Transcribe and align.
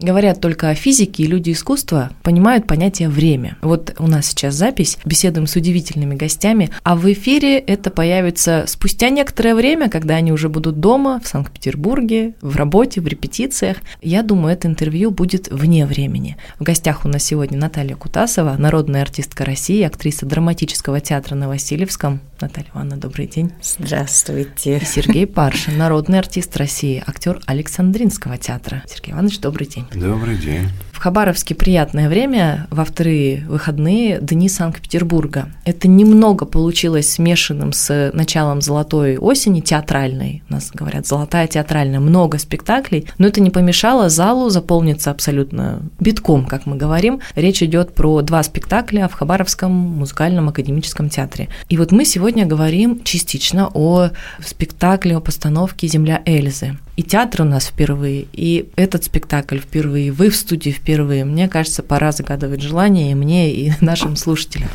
Говорят 0.00 0.40
только 0.40 0.70
о 0.70 0.76
физике, 0.76 1.24
и 1.24 1.26
люди 1.26 1.50
искусства 1.50 2.12
понимают 2.22 2.68
понятие 2.68 3.08
«время». 3.08 3.56
Вот 3.62 3.96
у 3.98 4.06
нас 4.06 4.26
сейчас 4.26 4.54
запись, 4.54 4.96
беседуем 5.04 5.48
с 5.48 5.56
удивительными 5.56 6.14
гостями, 6.14 6.70
а 6.84 6.94
в 6.94 7.12
эфире 7.12 7.58
это 7.58 7.90
появится 7.90 8.64
спустя 8.68 9.10
некоторое 9.10 9.56
время, 9.56 9.90
когда 9.90 10.14
они 10.14 10.30
уже 10.30 10.48
будут 10.48 10.78
дома, 10.78 11.20
в 11.20 11.26
Санкт-Петербурге, 11.26 12.34
в 12.40 12.54
работе, 12.54 13.00
в 13.00 13.08
репетициях. 13.08 13.78
Я 14.00 14.22
думаю, 14.22 14.52
это 14.52 14.68
интервью 14.68 15.10
будет 15.10 15.48
вне 15.50 15.84
времени. 15.84 16.36
В 16.60 16.62
гостях 16.62 17.04
у 17.04 17.08
нас 17.08 17.24
сегодня 17.24 17.58
Наталья 17.58 17.96
Кутасова, 17.96 18.54
народная 18.56 19.02
артистка 19.02 19.44
России, 19.44 19.82
актриса 19.82 20.26
драматического 20.26 21.00
театра 21.00 21.34
на 21.34 21.48
Васильевском. 21.48 22.20
Наталья 22.40 22.68
Ивановна, 22.72 22.98
добрый 22.98 23.26
день. 23.26 23.50
Здравствуйте. 23.60 24.78
И 24.78 24.84
Сергей 24.84 25.26
Паршин, 25.26 25.76
народный 25.76 26.20
артист 26.20 26.56
России, 26.56 27.02
актер 27.04 27.40
Александринского 27.46 28.38
театра. 28.38 28.84
Сергей 28.86 29.12
Иванович, 29.12 29.40
добрый 29.40 29.66
день. 29.66 29.87
Добрый 29.94 30.36
день. 30.36 30.68
В 30.98 31.00
Хабаровске 31.00 31.54
приятное 31.54 32.08
время, 32.08 32.66
во 32.70 32.84
вторые 32.84 33.44
выходные 33.46 34.18
дни 34.20 34.48
Санкт-Петербурга. 34.48 35.48
Это 35.64 35.86
немного 35.86 36.44
получилось 36.44 37.12
смешанным 37.12 37.72
с 37.72 38.10
началом 38.12 38.60
золотой 38.60 39.16
осени 39.16 39.60
театральной. 39.60 40.42
У 40.50 40.54
нас 40.54 40.72
говорят 40.74 41.06
золотая 41.06 41.46
театральная, 41.46 42.00
много 42.00 42.38
спектаклей, 42.38 43.06
но 43.16 43.28
это 43.28 43.40
не 43.40 43.50
помешало 43.50 44.08
залу 44.08 44.50
заполниться 44.50 45.12
абсолютно 45.12 45.82
битком, 46.00 46.46
как 46.46 46.66
мы 46.66 46.74
говорим. 46.74 47.20
Речь 47.36 47.62
идет 47.62 47.94
про 47.94 48.20
два 48.22 48.42
спектакля 48.42 49.06
в 49.06 49.12
Хабаровском 49.12 49.70
музыкальном 49.70 50.48
академическом 50.48 51.10
театре. 51.10 51.48
И 51.68 51.76
вот 51.76 51.92
мы 51.92 52.04
сегодня 52.04 52.44
говорим 52.44 53.04
частично 53.04 53.70
о 53.72 54.08
спектакле, 54.44 55.16
о 55.16 55.20
постановке 55.20 55.86
«Земля 55.86 56.22
Эльзы». 56.24 56.76
И 56.96 57.04
театр 57.04 57.42
у 57.42 57.44
нас 57.44 57.66
впервые, 57.66 58.26
и 58.32 58.70
этот 58.74 59.04
спектакль 59.04 59.58
впервые, 59.58 60.10
вы 60.10 60.30
в 60.30 60.34
студии 60.34 60.70
впервые. 60.70 60.87
Мне 60.96 61.48
кажется, 61.48 61.82
пора 61.82 62.12
загадывать 62.12 62.62
желание 62.62 63.12
и 63.12 63.14
мне, 63.14 63.52
и 63.52 63.72
нашим 63.80 64.16
слушателям. 64.16 64.68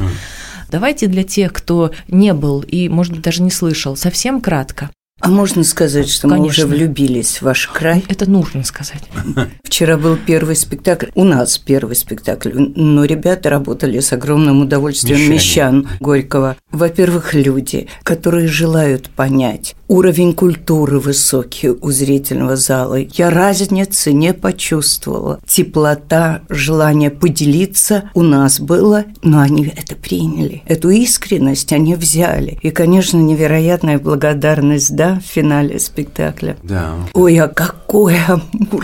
Давайте 0.69 1.07
для 1.07 1.23
тех, 1.23 1.53
кто 1.53 1.91
не 2.07 2.33
был 2.33 2.61
и, 2.61 2.89
может 2.89 3.13
быть, 3.13 3.21
даже 3.21 3.43
не 3.43 3.51
слышал, 3.51 3.95
совсем 3.95 4.41
кратко. 4.41 4.89
А 5.23 5.29
можно 5.29 5.63
сказать, 5.63 6.09
что 6.09 6.27
Конечно. 6.27 6.43
мы 6.43 6.49
уже 6.49 6.65
влюбились 6.65 7.37
в 7.37 7.43
ваш 7.43 7.67
край? 7.67 8.03
Это 8.09 8.29
нужно 8.29 8.65
сказать. 8.65 9.03
Вчера 9.63 9.97
был 9.97 10.17
первый 10.17 10.57
спектакль, 10.57 11.07
у 11.15 11.23
нас 11.23 11.57
первый 11.57 11.95
спектакль, 11.95 12.51
но 12.53 13.05
ребята 13.05 13.49
работали 13.49 14.01
с 14.01 14.11
огромным 14.11 14.61
удовольствием 14.61 15.19
Мещане. 15.19 15.33
мещан 15.33 15.89
Горького. 16.01 16.57
Во-первых, 16.71 17.33
люди, 17.33 17.87
которые 18.03 18.49
желают 18.49 19.09
понять 19.09 19.75
уровень 19.93 20.33
культуры 20.33 20.99
высокий 20.99 21.69
у 21.69 21.91
зрительного 21.91 22.55
зала. 22.55 22.97
Я 23.13 23.29
разницы 23.29 24.11
не 24.11 24.33
почувствовала. 24.33 25.39
Теплота, 25.45 26.41
желание 26.49 27.11
поделиться 27.11 28.09
у 28.15 28.23
нас 28.23 28.59
было, 28.59 29.05
но 29.21 29.39
они 29.39 29.65
это 29.65 29.95
приняли. 29.95 30.63
Эту 30.65 30.89
искренность 30.89 31.71
они 31.73 31.93
взяли. 31.93 32.57
И, 32.63 32.71
конечно, 32.71 33.17
невероятная 33.17 33.99
благодарность, 33.99 34.95
да, 34.95 35.19
в 35.23 35.31
финале 35.31 35.79
спектакля. 35.79 36.57
Да. 36.63 36.95
Ой, 37.13 37.37
а 37.37 37.47
какой 37.47 38.17
Амур, 38.27 38.83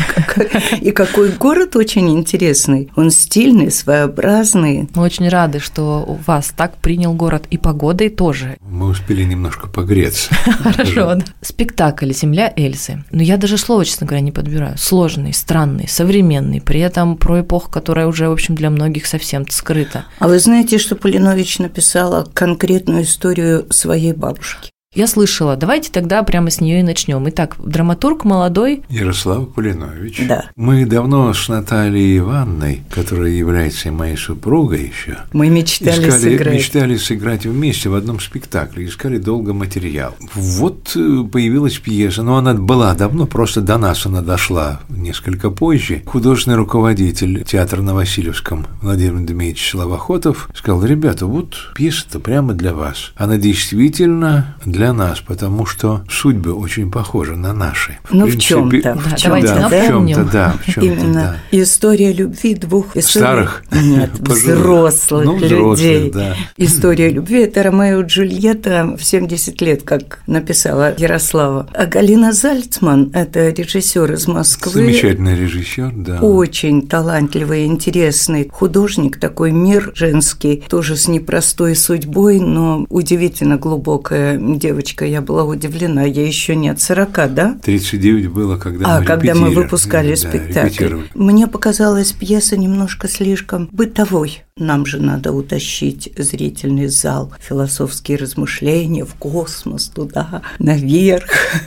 и 0.79 0.91
какой 0.91 1.31
город 1.31 1.75
очень 1.75 2.11
интересный. 2.11 2.91
Он 2.95 3.09
стильный, 3.09 3.71
своеобразный. 3.71 4.87
Мы 4.93 5.01
очень 5.01 5.27
рады, 5.27 5.59
что 5.59 6.05
у 6.07 6.19
вас 6.27 6.53
так 6.55 6.77
принял 6.77 7.13
город 7.13 7.45
и 7.49 7.57
погодой 7.57 8.09
тоже. 8.09 8.57
Мы 8.61 8.87
успели 8.87 9.23
немножко 9.23 9.67
погреться. 9.67 10.29
Хорошо. 10.63 10.98
Да. 11.05 11.19
Спектакль 11.41 12.11
«Земля 12.11 12.51
Эльзы». 12.55 13.03
Но 13.11 13.21
я 13.21 13.37
даже 13.37 13.57
слово, 13.57 13.85
честно 13.85 14.07
говоря, 14.07 14.21
не 14.21 14.31
подбираю. 14.31 14.77
Сложный, 14.77 15.33
странный, 15.33 15.87
современный, 15.87 16.61
при 16.61 16.79
этом 16.79 17.17
про 17.17 17.41
эпоху, 17.41 17.69
которая 17.71 18.07
уже, 18.07 18.29
в 18.29 18.31
общем, 18.31 18.55
для 18.55 18.69
многих 18.69 19.05
совсем 19.05 19.47
скрыта. 19.49 20.05
А 20.19 20.27
вы 20.27 20.39
знаете, 20.39 20.77
что 20.77 20.95
Полинович 20.95 21.59
написала 21.59 22.27
конкретную 22.33 23.03
историю 23.03 23.67
своей 23.69 24.13
бабушки? 24.13 24.71
Я 24.95 25.05
слышала. 25.05 25.55
Давайте 25.55 25.91
тогда 25.91 26.23
прямо 26.23 26.49
с 26.49 26.61
нее 26.61 26.79
и 26.79 26.83
начнем. 26.83 27.29
Итак, 27.29 27.57
драматург 27.63 28.25
молодой. 28.25 28.81
Ярослав 28.89 29.53
Кулинович. 29.53 30.23
Да. 30.27 30.49
Мы 30.55 30.83
давно 30.87 31.31
с 31.31 31.47
Натальей 31.47 32.17
Ивановной, 32.17 32.81
которая 32.89 33.29
является 33.29 33.91
моей 33.91 34.17
супругой 34.17 34.87
еще, 34.87 35.19
Мы 35.31 35.49
мечтали 35.49 35.91
искали, 36.09 36.09
сыграть. 36.19 36.53
мечтали 36.55 36.97
сыграть 36.97 37.45
вместе 37.45 37.89
в 37.89 37.93
одном 37.93 38.19
спектакле, 38.19 38.87
искали 38.87 39.19
долго 39.19 39.53
материал. 39.53 40.15
Вот 40.33 40.93
э, 40.95 41.23
появилась 41.31 41.77
пьеса, 41.77 42.23
но 42.23 42.37
она 42.37 42.55
была 42.55 42.95
давно, 42.95 43.27
просто 43.27 43.61
до 43.61 43.77
нас 43.77 44.07
она 44.07 44.23
дошла 44.23 44.79
несколько 44.89 45.51
позже. 45.51 46.01
Художественный 46.07 46.57
руководитель 46.57 47.43
театра 47.43 47.83
на 47.83 47.93
Васильевском 47.93 48.65
Владимир 48.81 49.19
Дмитриевич 49.19 49.69
Словохотов 49.69 50.49
сказал, 50.55 50.83
ребята, 50.83 51.27
вот 51.27 51.53
пьеса-то 51.75 52.19
прямо 52.19 52.55
для 52.55 52.73
вас. 52.73 53.11
Она 53.15 53.37
действительно 53.37 54.55
для 54.65 54.78
нас, 54.93 55.19
потому 55.19 55.65
что 55.65 56.01
судьбы 56.09 56.53
очень 56.53 56.91
похожи 56.91 57.35
на 57.35 57.53
наши. 57.53 57.97
Ну, 58.11 58.25
в 58.25 58.37
чём-то, 58.37 58.81
Да, 58.81 58.95
в 58.95 59.21
давайте 59.23 59.47
да, 59.47 59.67
в 59.69 59.71
чем-то, 59.87 60.23
да, 60.31 60.55
в 60.65 60.71
чем-то, 60.71 60.81
Именно 60.81 61.13
да. 61.51 61.57
история 61.61 62.13
любви 62.13 62.55
двух 62.55 62.95
историй- 62.95 63.19
Старых? 63.21 63.63
Нет, 63.71 64.11
взрослых 64.19 65.25
Ну, 65.25 65.35
взрослых, 65.37 65.79
людей. 65.79 66.11
да. 66.11 66.35
История 66.57 67.09
любви– 67.09 67.41
это 67.43 67.63
Ромео 67.63 68.01
и 68.01 68.05
Джульетта 68.05 68.95
в 68.97 69.03
70 69.03 69.61
лет, 69.61 69.83
как 69.83 70.19
написала 70.27 70.93
Ярослава. 70.97 71.67
А 71.73 71.85
Галина 71.85 72.31
Зальцман– 72.33 73.11
это 73.13 73.49
режиссер 73.49 74.11
из 74.13 74.27
Москвы. 74.27 74.71
Замечательный 74.71 75.37
режиссер, 75.37 75.91
да. 75.95 76.19
Очень 76.19 76.87
талантливый, 76.87 77.65
интересный 77.65 78.49
художник, 78.51 79.19
такой 79.19 79.51
мир 79.51 79.91
женский, 79.95 80.63
тоже 80.69 80.95
с 80.95 81.07
непростой 81.07 81.75
судьбой, 81.75 82.39
но 82.39 82.85
удивительно 82.89 83.57
глубокая 83.57 84.37
девочка. 84.69 85.05
Я 85.05 85.21
была 85.21 85.43
удивлена, 85.45 86.03
ей 86.03 86.27
еще 86.27 86.55
нет 86.55 86.79
40, 86.79 87.33
да? 87.33 87.59
39 87.63 88.29
было, 88.29 88.57
когда 88.57 88.97
А, 88.97 88.99
мы 88.99 89.05
когда 89.05 89.33
мы 89.33 89.49
выпускали 89.49 90.11
Да, 90.11 90.15
спектакль. 90.15 90.95
Мне 91.15 91.47
показалась 91.47 92.11
пьеса 92.11 92.55
немножко 92.55 93.07
слишком 93.07 93.67
бытовой. 93.71 94.43
Нам 94.59 94.85
же 94.85 95.01
надо 95.01 95.31
утащить 95.31 96.11
зрительный 96.17 96.87
зал, 96.87 97.31
философские 97.39 98.17
размышления 98.17 99.05
в 99.05 99.13
космос, 99.15 99.85
туда, 99.87 100.41
наверх. 100.59 101.25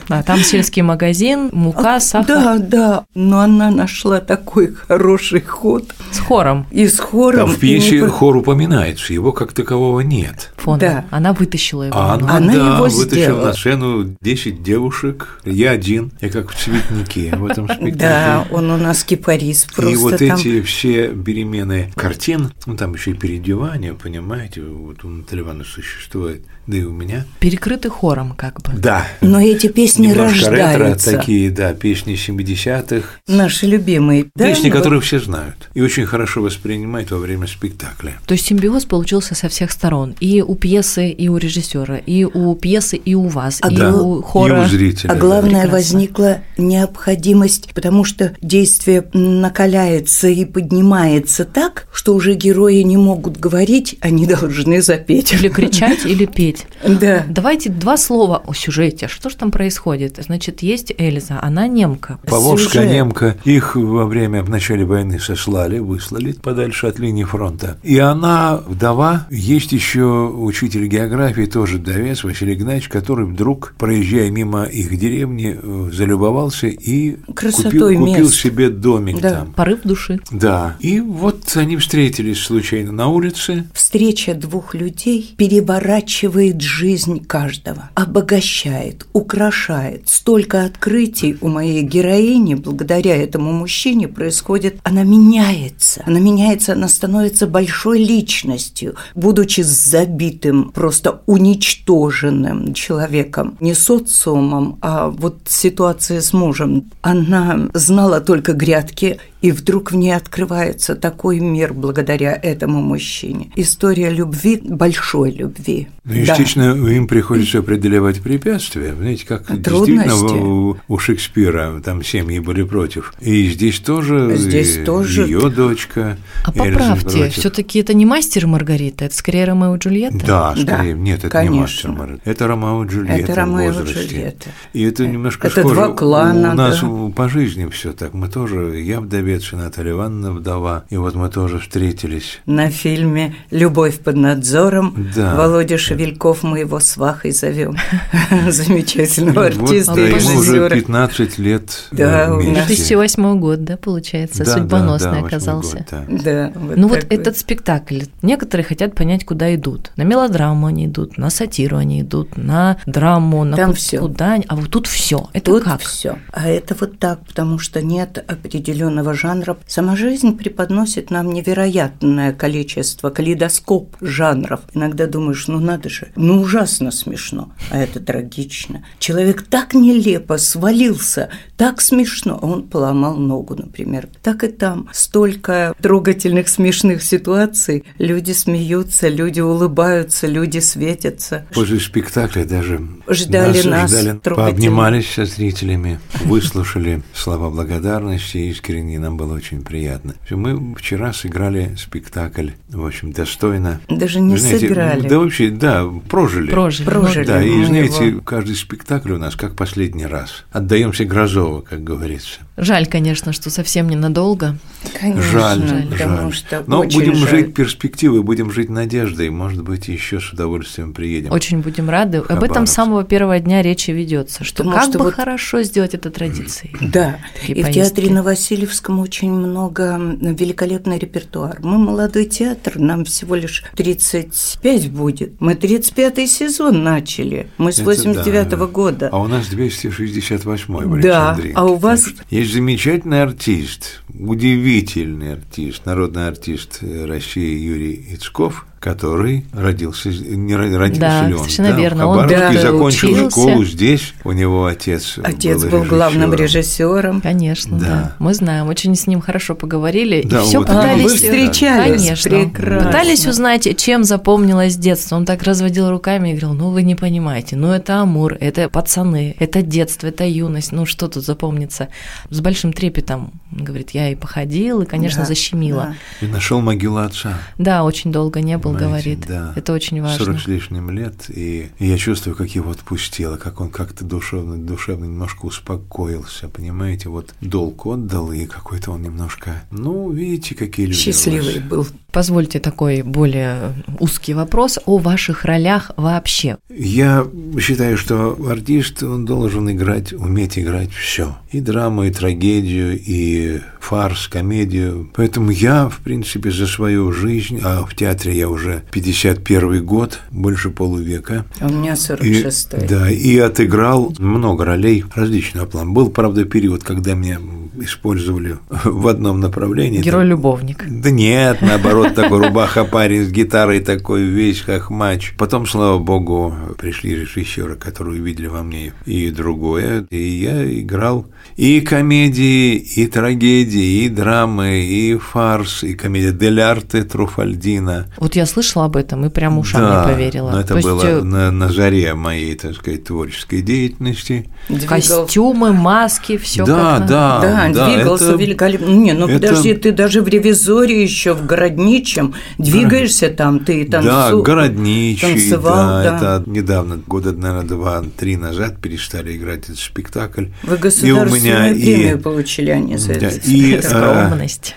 А, 0.09 0.21
там 0.23 0.39
сельский 0.39 0.83
магазин, 0.83 1.49
мука, 1.51 1.99
сахар 1.99 2.27
Да, 2.27 2.57
да, 2.59 3.05
но 3.15 3.39
она 3.39 3.71
нашла 3.71 4.19
такой 4.19 4.73
хороший 4.73 5.41
ход 5.41 5.93
с 6.11 6.19
хором 6.19 6.67
и 6.71 6.87
с 6.87 6.99
хором. 6.99 7.47
Там 7.47 7.49
в 7.55 7.59
пьесе 7.59 8.01
не 8.01 8.07
хор 8.07 8.37
упоминается, 8.37 9.13
его 9.13 9.31
как 9.31 9.53
такового 9.53 10.01
нет. 10.01 10.53
фона. 10.57 10.79
Да. 10.79 11.05
Она 11.09 11.33
вытащила 11.33 11.83
его. 11.83 11.97
А 11.97 12.13
она, 12.13 12.37
Она 12.37 12.53
да, 12.53 12.75
его 12.75 12.83
вытащила 12.85 13.05
сделала. 13.09 13.45
на 13.47 13.53
сцену 13.53 14.15
10 14.21 14.63
девушек, 14.63 15.41
я 15.45 15.71
один, 15.71 16.11
я 16.21 16.29
как 16.29 16.51
в 16.51 16.55
цветнике 16.63 17.35
в 17.35 17.45
этом 17.45 17.65
спектакле. 17.67 17.91
Да, 17.93 18.45
он 18.51 18.69
у 18.69 18.77
нас 18.77 19.03
кипарис 19.03 19.65
просто 19.65 19.91
И 19.91 19.95
вот 19.95 20.21
эти 20.21 20.61
все 20.61 21.09
перемены 21.09 21.91
картин, 21.95 22.51
ну 22.65 22.75
там 22.83 22.95
еще 22.95 23.11
и 23.11 23.13
переодевания, 23.13 23.93
понимаете, 23.93 24.61
вот 24.61 25.05
у 25.05 25.07
Натальи 25.07 25.41
Ивановны 25.41 25.63
существует, 25.63 26.43
да 26.67 26.75
и 26.75 26.83
у 26.83 26.91
меня. 26.91 27.23
Перекрыты 27.39 27.89
хором, 27.89 28.33
как 28.35 28.61
бы. 28.61 28.73
Да. 28.77 29.07
Но 29.21 29.39
эти 29.39 29.67
песни 29.67 30.07
Немножко 30.07 30.51
ретро, 30.51 30.67
рождаются. 30.79 31.11
такие, 31.17 31.49
да, 31.49 31.73
песни 31.73 32.15
70-х, 32.15 33.07
Наши 33.29 33.67
любимые. 33.67 34.25
Да, 34.35 34.47
песни, 34.47 34.69
вот. 34.69 34.77
которые 34.79 34.99
все 34.99 35.21
знают 35.21 35.69
и 35.73 35.81
очень 35.81 36.05
хорошо 36.05 36.41
воспринимают 36.41 37.09
во 37.11 37.19
время 37.19 37.47
спектакля. 37.47 38.15
То 38.25 38.33
есть 38.33 38.45
симбиоз 38.47 38.83
получился 38.83 39.33
со 39.33 39.47
всех 39.47 39.71
сторон. 39.71 40.13
И 40.19 40.41
у 40.41 40.55
пьесы, 40.55 41.09
и 41.09 41.29
у 41.29 41.37
режиссера, 41.37 41.95
и 41.97 42.25
у 42.25 42.53
пьесы, 42.55 42.97
и 42.97 43.15
у 43.15 43.27
вас, 43.27 43.59
А 43.61 43.71
и 43.71 43.77
да. 43.77 43.93
у 43.95 44.21
хора. 44.21 44.63
И 44.63 44.65
у 44.65 44.67
зрителя. 44.67 45.09
А 45.09 45.13
да. 45.13 45.19
главное, 45.21 45.61
Прекрасно. 45.61 45.71
возникла 45.71 46.37
необходимость, 46.57 47.73
потому 47.73 48.03
что 48.03 48.33
действие 48.41 49.05
накаляется 49.13 50.27
и 50.27 50.43
поднимается 50.43 51.45
так, 51.45 51.87
что 51.93 52.13
уже 52.13 52.33
герои 52.73 52.83
не 52.83 52.97
могут 52.97 53.37
говорить, 53.39 53.97
они 54.01 54.25
должны 54.25 54.81
запеть. 54.81 55.33
Или 55.33 55.49
кричать, 55.49 56.05
или 56.05 56.25
петь. 56.25 56.65
Да. 56.87 57.23
Давайте 57.29 57.69
два 57.69 57.97
слова 57.97 58.41
о 58.45 58.53
сюжете. 58.53 59.07
Что 59.07 59.29
же 59.29 59.35
там 59.37 59.51
происходит? 59.51 60.19
Значит, 60.23 60.61
есть 60.61 60.93
Эльза, 60.97 61.39
она 61.41 61.67
немка. 61.67 62.19
Поволжская 62.27 62.83
Сюжет. 62.83 62.91
немка, 62.95 63.37
их 63.43 63.75
во 63.75 64.05
время, 64.05 64.43
в 64.43 64.49
начале 64.49 64.85
войны 64.85 65.19
сослали, 65.19 65.79
выслали 65.79 66.33
подальше 66.33 66.87
от 66.87 66.99
линии 66.99 67.23
фронта. 67.23 67.77
И 67.83 67.97
она 67.99 68.57
вдова, 68.65 69.27
есть 69.29 69.71
еще 69.71 70.03
учитель 70.35 70.87
географии, 70.87 71.45
тоже 71.45 71.77
вдовец, 71.77 72.23
Василий 72.23 72.53
Игнатьевич, 72.53 72.89
который 72.89 73.25
вдруг, 73.25 73.75
проезжая 73.77 74.29
мимо 74.31 74.63
их 74.63 74.97
деревни, 74.97 75.57
э, 75.61 75.89
залюбовался 75.93 76.67
и 76.67 77.17
Красотой 77.33 77.71
купил, 77.95 78.05
купил 78.05 78.25
мест. 78.25 78.33
себе 78.35 78.69
домик 78.69 79.21
Да. 79.21 79.31
там. 79.31 79.53
Порыв 79.53 79.79
души. 79.83 80.19
Да. 80.31 80.75
И 80.79 80.99
вот 80.99 81.43
они 81.55 81.77
встретились 81.77 82.39
с 82.39 82.49
случайно 82.53 82.91
на 82.91 83.07
улице. 83.07 83.65
Встреча 83.73 84.35
двух 84.35 84.75
людей 84.75 85.33
переворачивает 85.37 86.61
жизнь 86.61 87.25
каждого, 87.25 87.89
обогащает, 87.95 89.07
украшает. 89.11 90.03
Столько 90.07 90.63
открытий 90.63 91.35
у 91.41 91.47
моей 91.47 91.81
героини 91.81 92.53
благодаря 92.53 93.15
этому 93.15 93.51
мужчине 93.53 94.07
происходит. 94.07 94.77
Она 94.83 95.01
меняется. 95.01 96.03
Она 96.05 96.19
меняется, 96.19 96.73
она 96.73 96.89
становится 96.89 97.47
большой 97.47 98.03
личностью, 98.03 98.97
будучи 99.15 99.61
забитым, 99.61 100.69
просто 100.69 101.21
уничтоженным 101.25 102.75
человеком. 102.75 103.57
Не 103.59 103.73
социумом, 103.73 104.77
а 104.81 105.07
вот 105.07 105.39
ситуация 105.47 106.21
с 106.21 106.33
мужем. 106.33 106.91
Она 107.01 107.69
знала 107.73 108.21
только 108.21 108.53
грядки 108.53 109.17
и 109.43 109.51
вдруг 109.51 109.91
в 109.91 109.95
ней 109.97 110.15
открывается 110.15 110.95
такой 110.95 111.41
мир 111.41 111.73
благодаря 111.73 112.33
этому 112.33 112.81
мужчине. 112.81 113.51
История 113.57 114.09
любви, 114.09 114.61
большой 114.63 115.31
любви. 115.31 115.89
Ну, 116.05 116.13
естественно, 116.13 116.73
да. 116.73 116.91
им 116.91 117.07
приходится 117.07 117.61
преодолевать 117.61 118.21
препятствия. 118.21 118.93
Знаете, 118.93 119.25
как 119.25 119.47
Трудности. 119.47 120.09
действительно 120.09 120.45
у, 120.45 120.77
у 120.87 120.97
Шекспира 120.97 121.81
там 121.83 122.03
семьи 122.03 122.39
были 122.39 122.63
против. 122.63 123.13
И 123.19 123.49
здесь 123.49 123.79
тоже, 123.79 124.35
здесь 124.37 124.79
тоже 124.85 125.23
ее 125.23 125.49
дочка. 125.49 126.17
А 126.45 126.51
поправьте, 126.51 127.29
все-таки 127.29 127.79
это 127.79 127.93
не 127.93 128.05
мастер 128.05 128.47
Маргарита, 128.47 129.05
это 129.05 129.15
скорее 129.15 129.45
Ромео 129.45 129.75
и 129.75 129.79
Джульетта? 129.79 130.25
Да, 130.25 130.55
скорее. 130.55 130.93
Да, 130.93 130.99
Нет, 130.99 131.19
это 131.19 131.29
конечно. 131.29 131.53
не 131.53 131.59
мастер 131.61 131.91
Маргарита. 131.91 132.29
Это 132.29 132.47
Ромео 132.47 132.83
и 132.83 132.87
Джульетта 132.87 133.31
это 133.31 133.35
Ромео 133.35 133.71
в 133.71 133.75
возрасте. 133.75 134.07
Джульетта. 134.07 134.49
И 134.71 134.83
это 134.83 135.07
немножко 135.07 135.47
это 135.47 135.61
схоже. 135.61 135.75
два 135.75 135.89
клана. 135.93 136.51
У 136.51 136.55
нас 136.55 136.81
да. 136.81 136.87
по 137.13 137.27
жизни 137.27 137.69
все 137.69 137.91
так. 137.93 138.13
Мы 138.13 138.27
тоже, 138.29 138.81
я 138.81 139.01
вдовец, 139.35 139.51
Наталья 139.51 139.91
Ивановна 139.91 140.31
вдова. 140.31 140.83
И 140.89 140.97
вот 140.97 141.15
мы 141.15 141.29
тоже 141.29 141.59
встретились. 141.59 142.39
На 142.45 142.69
фильме 142.69 143.35
«Любовь 143.51 143.99
под 143.99 144.15
надзором» 144.15 145.09
да. 145.15 145.35
Володя 145.35 145.77
Шевельков 145.77 146.43
мы 146.43 146.59
его 146.59 146.79
свахой 146.79 147.31
зовем. 147.31 147.75
Замечательного 148.49 149.49
Вот, 149.49 149.57
артиста 149.61 149.95
да, 149.95 150.01
и 150.01 150.07
ему 150.09 150.39
уже 150.39 150.51
режиссера. 150.53 150.69
15 150.69 151.37
лет 151.39 151.87
Да, 151.91 152.27
э, 152.27 152.33
вместе. 152.35 152.65
2008 152.65 153.39
год, 153.39 153.63
да, 153.63 153.77
получается, 153.77 154.39
Да, 154.39 154.45
да, 154.45 154.53
судьбоносный 154.53 155.21
да, 155.21 155.27
оказался. 155.27 155.85
да. 155.89 156.05
Да, 156.07 156.51
Ну 156.55 156.87
вот 156.87 157.05
этот 157.09 157.37
спектакль, 157.37 158.01
некоторые 158.21 158.65
хотят 158.65 158.95
понять, 158.95 159.25
куда 159.25 159.53
идут. 159.55 159.91
На 159.95 160.03
мелодраму 160.03 160.67
они 160.67 160.85
идут, 160.85 161.17
на 161.17 161.29
сатиру 161.29 161.77
они 161.77 162.01
идут, 162.01 162.37
на 162.37 162.77
драму, 162.85 163.43
на 163.43 163.57
Там 163.57 163.73
всё. 163.73 163.99
куда 164.01 164.33
они- 164.33 164.45
А 164.47 164.55
вот 164.55 164.69
тут 164.69 164.87
все. 164.87 165.29
Это 165.33 165.59
как? 165.59 165.81
все. 165.81 166.17
А 166.31 166.47
это 166.47 166.75
вот 166.79 166.99
так, 166.99 167.25
потому 167.25 167.59
что 167.59 167.81
нет 167.81 168.23
определенного 168.27 169.13
жанра. 169.23 169.57
Сама 169.67 169.95
жизнь 169.95 170.37
преподносит 170.37 171.09
нам 171.09 171.31
невероятное 171.31 172.33
количество, 172.33 173.09
калейдоскоп 173.09 173.95
жанров. 174.01 174.59
Иногда 174.73 175.07
думаешь, 175.07 175.47
ну 175.47 175.59
надо 175.59 175.87
же, 175.89 176.11
ну 176.17 176.41
ужасно 176.41 176.91
смешно, 176.91 177.53
а 177.71 177.77
это 177.77 178.01
трагично. 178.01 178.83
Человек 178.99 179.43
так 179.43 179.73
нелепо 179.73 180.37
свалился, 180.37 181.29
так 181.55 181.79
смешно, 181.79 182.37
а 182.41 182.45
он 182.45 182.63
поломал 182.63 183.15
ногу, 183.15 183.55
например. 183.55 184.09
Так 184.21 184.43
и 184.43 184.49
там 184.49 184.89
столько 184.91 185.73
трогательных, 185.81 186.49
смешных 186.49 187.01
ситуаций. 187.01 187.85
Люди 187.99 188.33
смеются, 188.33 189.07
люди 189.07 189.39
улыбаются, 189.39 190.27
люди 190.27 190.59
светятся. 190.59 191.45
После 191.53 191.79
спектакля 191.79 192.43
даже 192.43 192.81
Ждали 193.07 193.61
нас 193.61 193.91
ждали, 193.91 194.19
трогательно. 194.19 194.35
пообнимались 194.35 195.09
со 195.13 195.25
зрителями, 195.25 195.99
выслушали 196.25 197.03
слова 197.13 197.49
благодарности, 197.49 198.37
искренне 198.37 198.99
нам 198.99 199.12
было 199.17 199.33
очень 199.33 199.61
приятно. 199.61 200.15
Мы 200.29 200.75
вчера 200.75 201.13
сыграли 201.13 201.75
спектакль, 201.77 202.51
в 202.69 202.85
общем, 202.85 203.11
достойно. 203.11 203.79
Даже 203.89 204.19
не 204.19 204.37
знаете, 204.37 204.67
сыграли. 204.67 205.07
Да 205.07 205.19
вообще, 205.19 205.49
да, 205.49 205.85
прожили. 206.09 206.51
Прожили. 206.51 206.85
Прожили. 206.85 207.25
Да, 207.25 207.43
и 207.43 207.63
знаете, 207.65 208.07
его. 208.07 208.21
каждый 208.21 208.55
спектакль 208.55 209.11
у 209.13 209.17
нас 209.17 209.35
как 209.35 209.55
последний 209.55 210.05
раз. 210.05 210.45
Отдаемся 210.51 211.05
Грозово, 211.05 211.61
как 211.61 211.83
говорится. 211.83 212.39
Жаль, 212.55 212.85
конечно, 212.85 213.33
что 213.33 213.49
совсем 213.49 213.89
ненадолго. 213.89 214.57
Конечно, 214.99 215.23
жаль, 215.23 215.87
потому 215.89 216.17
жаль. 216.17 216.33
что 216.33 216.63
Но 216.67 216.79
очень 216.81 216.99
будем 216.99 217.15
жаль. 217.15 217.29
жить 217.29 217.53
перспективой, 217.55 218.21
будем 218.21 218.51
жить 218.51 218.69
надеждой. 218.69 219.29
Может 219.31 219.63
быть, 219.63 219.87
еще 219.87 220.19
с 220.19 220.31
удовольствием 220.33 220.93
приедем. 220.93 221.31
Очень 221.31 221.61
будем 221.61 221.89
рады. 221.89 222.19
Об 222.19 222.43
этом 222.43 222.67
с 222.67 222.71
самого 222.73 223.03
первого 223.03 223.39
дня 223.39 223.61
речи 223.63 223.89
ведется, 223.91 224.43
что 224.43 224.57
Потому 224.63 224.75
как 224.75 224.89
что 224.89 224.99
бы 224.99 225.05
вот- 225.05 225.13
хорошо 225.15 225.63
сделать 225.63 225.93
это 225.95 226.11
традицией. 226.11 226.75
Да, 226.93 227.17
Такие 227.39 227.57
и 227.57 227.63
в 227.63 227.71
театре 227.71 228.11
на 228.11 228.21
Васильевском 228.21 228.99
очень 228.99 229.31
много 229.31 229.97
великолепный 230.21 230.99
репертуар. 230.99 231.57
Мы 231.63 231.79
молодой 231.79 232.25
театр, 232.25 232.73
нам 232.77 233.03
всего 233.05 233.33
лишь 233.35 233.63
35 233.75 234.91
будет. 234.91 235.41
Мы 235.41 235.53
35-й 235.53 236.27
сезон 236.27 236.83
начали. 236.83 237.47
Мы 237.57 237.71
с 237.71 237.79
Это 237.79 237.91
89-го 237.91 238.57
да. 238.57 238.65
года. 238.67 239.09
А 239.11 239.19
у 239.19 239.27
нас 239.27 239.47
268-й 239.51 240.85
в 240.85 241.01
Да, 241.01 241.37
а 241.55 241.65
у 241.65 241.77
вас- 241.77 242.05
Есть 242.43 242.55
замечательный 242.55 243.21
артист, 243.23 244.01
удивительный 244.13 245.31
артист, 245.35 245.85
народный 245.85 246.27
артист 246.27 246.79
э, 246.81 247.05
России 247.05 247.57
Юрий 247.57 248.05
Ицков, 248.13 248.65
который 248.83 249.45
родился, 249.53 250.09
не 250.09 250.53
ро- 250.53 250.75
родился 250.77 250.99
Да, 250.99 251.27
ли 251.27 251.33
он? 251.35 251.39
совершенно 251.39 251.69
да, 251.69 251.77
верно. 251.77 252.07
В 252.07 252.09
Он 252.09 252.27
да, 252.27 252.51
закончил 252.53 253.11
учился. 253.13 253.29
школу 253.29 253.63
здесь, 253.63 254.13
у 254.25 254.33
него 254.33 254.65
отец 254.65 255.17
Отец 255.23 255.61
был, 255.63 255.69
был 255.79 255.83
главным 255.85 256.33
режиссером. 256.33 257.21
Конечно, 257.21 257.79
да. 257.79 257.85
Да. 257.85 258.15
Мы 258.19 258.33
знаем, 258.33 258.67
очень 258.67 258.93
с 258.95 259.07
ним 259.07 259.21
хорошо 259.21 259.55
поговорили. 259.55 260.21
Да, 260.25 260.41
и 260.41 260.43
все 260.45 260.57
вот 260.57 260.67
пытались... 260.67 261.03
вы 261.03 261.15
встречались? 261.15 262.01
Конечно. 262.01 262.29
Прекрасно. 262.29 262.87
Пытались 262.87 263.25
узнать, 263.25 263.77
чем 263.77 264.03
запомнилось 264.03 264.75
детство. 264.75 265.15
Он 265.15 265.25
так 265.25 265.43
разводил 265.43 265.89
руками 265.89 266.29
и 266.29 266.31
говорил, 266.31 266.53
ну 266.53 266.69
вы 266.71 266.83
не 266.83 266.95
понимаете, 266.95 267.55
ну 267.55 267.71
это 267.71 268.01
Амур, 268.01 268.35
это 268.39 268.67
пацаны, 268.67 269.33
это 269.39 269.61
детство, 269.61 270.07
это 270.07 270.25
юность, 270.25 270.73
ну 270.73 270.85
что 270.85 271.07
тут 271.07 271.23
запомнится. 271.23 271.87
С 272.29 272.41
большим 272.41 272.73
трепетом, 272.73 273.31
говорит, 273.51 273.91
я 273.91 274.09
и 274.09 274.15
походил, 274.15 274.81
и, 274.81 274.85
конечно, 274.85 275.21
Да, 275.21 275.27
защемило. 275.27 275.95
да. 276.19 276.25
И 276.27 276.29
нашел 276.29 276.59
могилу 276.59 276.97
отца. 276.97 277.35
Да. 277.57 277.83
очень 277.85 278.11
долго 278.11 278.41
не 278.41 278.57
был, 278.57 278.72
Понимаете, 278.73 279.09
говорит. 279.11 279.27
да. 279.27 279.53
Это 279.55 279.73
очень 279.73 280.01
важно. 280.01 280.25
40 280.25 280.39
с 280.41 280.47
лишним 280.47 280.89
лет, 280.89 281.25
и 281.29 281.69
я 281.79 281.97
чувствую, 281.97 282.35
как 282.35 282.49
его 282.49 282.71
отпустило, 282.71 283.37
как 283.37 283.61
он 283.61 283.69
как-то 283.69 284.03
душевно, 284.03 284.57
душевно 284.57 285.05
немножко 285.05 285.45
успокоился, 285.45 286.47
понимаете, 286.49 287.09
вот 287.09 287.33
долг 287.41 287.85
отдал, 287.85 288.31
и 288.31 288.45
какой-то 288.45 288.91
он 288.91 289.03
немножко, 289.03 289.63
ну, 289.71 290.11
видите, 290.11 290.55
какие 290.55 290.85
люди. 290.87 290.97
Счастливый 290.97 291.59
был. 291.59 291.87
Позвольте 292.11 292.59
такой 292.59 293.01
более 293.01 293.73
узкий 293.99 294.35
вопрос 294.35 294.77
о 294.85 294.99
ваших 294.99 295.45
ролях 295.45 295.89
вообще. 295.97 296.57
Я 296.69 297.25
считаю, 297.59 297.97
что 297.97 298.37
артист, 298.47 299.01
он 299.01 299.25
должен 299.25 299.69
играть, 299.71 300.13
уметь 300.13 300.59
играть 300.59 300.91
все. 300.91 301.35
И 301.51 301.59
драму, 301.59 302.03
и 302.03 302.11
трагедию, 302.11 302.99
и 303.03 303.61
фарс, 303.79 304.27
комедию. 304.27 305.09
Поэтому 305.15 305.49
я, 305.49 305.89
в 305.89 305.99
принципе, 305.99 306.51
за 306.51 306.67
свою 306.67 307.11
жизнь, 307.11 307.59
а 307.63 307.83
в 307.83 307.95
театре 307.95 308.37
я 308.37 308.47
уже 308.47 308.62
51 308.91 309.85
год, 309.85 310.19
больше 310.31 310.69
полувека, 310.69 311.45
А 311.59 311.67
У 311.67 311.73
меня 311.73 311.93
И, 311.93 311.95
46-й. 311.95 312.87
да, 312.87 313.09
и 313.09 313.37
отыграл 313.37 314.13
много 314.19 314.65
ролей 314.65 315.03
различного 315.15 315.65
плана. 315.65 315.91
Был, 315.91 316.09
правда, 316.09 316.45
период, 316.45 316.83
когда 316.83 317.13
меня 317.13 317.39
использовали 317.79 318.57
в 318.69 319.07
одном 319.07 319.39
направлении. 319.39 320.01
Герой-любовник. 320.01 320.85
Да 320.87 321.11
нет, 321.11 321.61
наоборот, 321.61 322.15
такой 322.15 322.45
рубаха 322.45 322.85
парень 322.85 323.23
с 323.23 323.31
гитарой 323.31 323.79
такой 323.79 324.23
весь 324.23 324.61
как 324.61 324.89
матч. 324.89 325.33
Потом, 325.37 325.65
слава 325.65 325.99
богу, 325.99 326.53
пришли 326.77 327.15
режиссеры, 327.15 327.75
которые 327.75 328.21
увидели 328.21 328.47
во 328.47 328.63
мне 328.63 328.93
и 329.05 329.29
другое. 329.31 330.05
И 330.09 330.17
я 330.17 330.63
играл 330.79 331.27
и 331.55 331.81
комедии, 331.81 332.75
и 332.75 333.07
трагедии, 333.07 334.05
и 334.05 334.09
драмы, 334.09 334.81
и 334.81 335.17
фарс, 335.17 335.83
и 335.83 335.93
комедия 335.93 336.31
Дель 336.31 336.61
Арте 336.61 337.03
Труфальдина. 337.03 338.07
Вот 338.17 338.35
я 338.35 338.45
слышала 338.45 338.85
об 338.85 338.95
этом 338.95 339.25
и 339.25 339.29
прям 339.29 339.57
ушам 339.59 339.81
Да, 339.81 340.01
не 340.01 340.13
поверила. 340.13 340.51
Но 340.51 340.59
это 340.59 340.69
То 340.69 340.75
есть, 340.75 340.87
было 340.87 341.03
э, 341.03 341.21
на, 341.21 341.51
на 341.51 341.69
заре 341.69 342.13
моей, 342.13 342.55
так 342.55 342.75
сказать, 342.75 343.03
творческой 343.03 343.61
деятельности. 343.61 344.49
Двигался. 344.69 345.21
костюмы, 345.21 345.73
маски, 345.73 346.37
все 346.37 346.65
да, 346.65 346.75
как 346.75 346.99
надо. 346.99 347.07
да, 347.41 347.62
Да, 347.71 347.93
двигался 347.95 348.29
это- 348.33 348.35
великолепно. 348.41 348.87
Не, 348.87 349.13
ну 349.13 349.27
это- 349.27 349.39
подожди, 349.39 349.73
ты 349.75 349.91
даже 349.91 350.21
в 350.21 350.27
ревизоре 350.27 351.01
еще 351.01 351.33
в 351.33 351.45
городничем 351.45 352.33
двигаешься 352.57 353.29
там, 353.29 353.59
ты 353.59 353.87
Да, 353.87 354.01
танцу... 354.01 354.41
городничий, 354.43 355.21
танцевал, 355.27 355.75
да, 356.03 356.19
да. 356.19 356.37
это 356.39 356.49
недавно, 356.49 356.97
года, 357.07 357.31
наверное, 357.31 357.67
два-три 357.67 358.35
назад 358.37 358.79
перестали 358.81 359.37
играть 359.37 359.65
этот 359.65 359.79
спектакль. 359.79 360.45
Вы 360.63 360.75
И 360.75 360.77
у 360.77 360.79
государственную 360.79 361.41
меня 361.41 361.71
и- 361.71 361.81
премию 361.81 362.19
получили 362.19 362.71
они 362.71 362.97
за 362.97 363.13
Да, 363.19 363.27
это. 363.27 363.49
и, 363.49 363.75
а, 363.75 363.81
Скромность. 363.81 364.75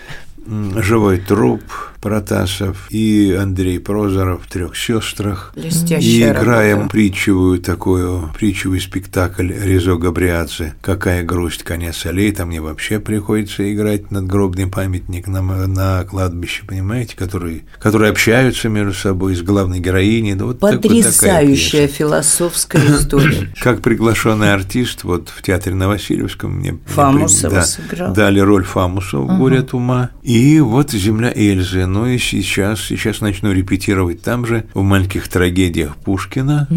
Живой 0.77 1.19
труп, 1.19 1.63
Протасов 2.11 2.87
и 2.91 3.37
Андрей 3.37 3.81
Прозоров 3.81 4.45
в 4.45 4.51
«Трех 4.53 4.77
сестрах». 4.77 5.53
Блестящая 5.57 6.01
И 6.01 6.23
играем 6.23 6.77
работа. 6.77 6.91
притчевую 6.93 7.59
такую, 7.61 8.31
притчевый 8.39 8.81
спектакль 8.81 9.53
Резо 9.53 9.97
Габриадзе 9.97 10.75
«Какая 10.83 11.25
грусть, 11.25 11.65
конец 11.65 12.07
аллей». 12.07 12.31
Там 12.31 12.49
мне 12.49 12.61
вообще 12.61 13.01
приходится 13.01 13.73
играть 13.75 14.13
надгробный 14.13 14.69
памятник 14.69 15.27
на, 15.27 15.43
на 15.43 16.05
кладбище, 16.05 16.63
понимаете, 16.65 17.17
которые, 17.17 17.63
которые 17.81 18.13
общаются 18.13 18.69
между 18.69 18.95
собой 18.95 19.35
с 19.35 19.43
главной 19.43 19.81
героиней. 19.81 20.35
Да 20.35 20.45
вот 20.45 20.61
так- 20.61 20.81
Потрясающая 20.83 21.87
пьеса. 21.89 21.95
философская 21.95 22.83
история. 22.87 23.49
Как 23.61 23.81
приглашенный 23.83 24.53
артист, 24.55 25.03
вот 25.03 25.29
в 25.29 25.43
театре 25.43 25.75
на 25.75 25.89
Васильевском 25.89 26.53
мне 26.53 26.73
мне 26.73 26.81
Фамусова 26.87 27.53
да, 27.55 27.63
сыграл. 27.65 28.13
дали 28.13 28.39
роль 28.39 28.65
Фамуса 28.65 29.19
в 29.19 29.39
«Горе 29.39 29.59
от 29.59 29.75
ума». 29.75 30.11
И 30.23 30.61
вот 30.61 30.93
«Земля 30.93 31.33
Эльзы». 31.35 31.87
Ну 31.97 32.05
и 32.07 32.19
сейчас, 32.19 32.81
сейчас 32.83 33.23
начну 33.23 33.53
репетировать 33.53 34.21
там 34.21 34.45
же, 34.45 34.65
в 34.75 34.83
«Маленьких 34.83 35.29
трагедиях» 35.29 35.97
Пушкина. 35.97 36.69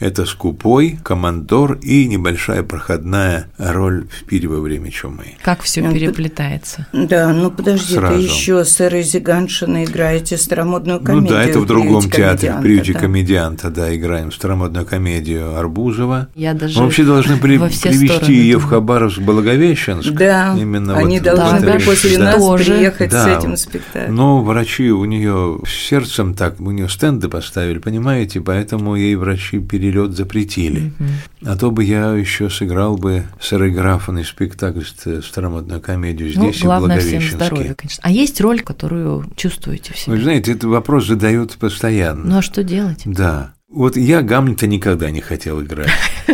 Это 0.00 0.24
«Скупой», 0.26 0.98
«Командор» 1.04 1.78
и 1.82 2.08
небольшая 2.08 2.64
проходная 2.64 3.46
роль 3.58 4.08
в 4.10 4.24
«Пире 4.24 4.48
во 4.48 4.60
время 4.60 4.90
чумы». 4.90 5.36
Как 5.44 5.62
все 5.62 5.82
Ну, 5.82 5.92
переплетается. 5.94 6.88
Да, 6.92 7.32
ну 7.32 7.52
подожди, 7.52 7.94
Сразу. 7.94 8.16
ты 8.16 8.20
еще 8.22 8.64
с 8.64 8.80
Эрой 8.80 9.04
Зиганшиной 9.04 9.84
играете 9.84 10.36
старомодную 10.36 10.98
Ну 10.98 11.04
комедию. 11.06 11.30
да, 11.30 11.44
это 11.44 11.60
в 11.60 11.66
другом 11.66 12.00
«Приюте 12.02 12.16
театре, 12.16 12.34
в 12.34 12.36
комедианта», 12.40 12.62
приюте 12.62 12.92
да. 12.92 12.98
комедианта, 12.98 13.70
да, 13.70 13.94
играем 13.96 14.32
старомодную 14.32 14.84
комедию 14.84 15.56
Арбузова. 15.56 16.26
Я 16.34 16.54
даже 16.54 16.76
Мы 16.80 16.86
вообще 16.86 17.04
должны 17.04 17.36
при- 17.40 17.56
во 17.58 17.68
все 17.68 17.90
привести 17.90 18.08
стороны 18.08 18.30
ее 18.32 18.56
в 18.58 18.62
думаю. 18.62 18.68
Хабаровск, 18.80 19.18
Благовещенск. 19.20 20.10
Да, 20.10 20.56
Именно 20.58 20.96
они 20.96 21.20
вот 21.20 21.28
в 21.28 21.36
должны 21.36 21.60
были 21.60 21.84
после 21.84 22.18
нас 22.18 22.34
Тоже. 22.34 22.64
приехать 22.64 23.12
с 23.12 23.14
Да. 23.14 23.38
этим 23.38 23.56
спектаклем. 23.56 24.12
Но 24.16 24.42
врачи 24.46 24.90
у 24.90 25.04
нее 25.04 25.58
сердцем 25.66 26.34
так, 26.34 26.60
у 26.60 26.70
нее 26.70 26.88
стенды 26.88 27.28
поставили, 27.28 27.78
понимаете, 27.78 28.40
поэтому 28.40 28.96
ей 28.96 29.14
врачи 29.16 29.58
перелет 29.58 30.12
запретили. 30.16 30.92
А 31.44 31.56
то 31.56 31.70
бы 31.70 31.84
я 31.84 32.12
еще 32.14 32.48
сыграл 32.48 32.96
бы 32.96 33.24
с 33.40 33.52
Эрой 33.52 33.70
Графаной 33.70 34.24
спектакль, 34.24 34.82
ст- 34.82 35.24
старомодную 35.24 35.80
комедию 35.80 36.32
Ну, 36.36 36.44
здесь, 36.50 36.60
в 36.60 36.64
главное 36.64 36.98
всем 36.98 37.10
Благовещенске. 37.10 37.36
здоровья, 37.44 37.74
конечно. 37.74 38.00
А 38.04 38.10
есть 38.10 38.40
роль, 38.40 38.60
которую 38.60 39.26
чувствуете 39.36 39.92
в 39.92 40.06
Вы 40.06 40.14
себе? 40.16 40.22
знаете, 40.22 40.52
этот 40.52 40.64
вопрос 40.64 41.06
задают 41.06 41.52
постоянно. 41.56 42.24
Ну 42.24 42.38
а 42.38 42.42
что 42.42 42.62
делать? 42.64 43.02
Да. 43.04 43.52
Вот 43.76 43.94
я 43.94 44.22
Гамлета 44.22 44.66
никогда 44.66 45.10
не 45.10 45.20
хотел 45.20 45.60
играть. 45.60 45.90